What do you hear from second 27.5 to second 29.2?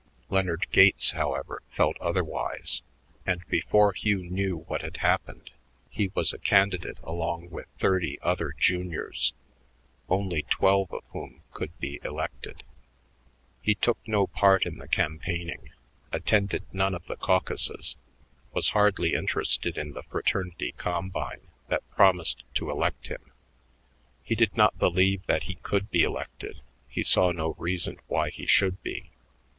reason why he should be.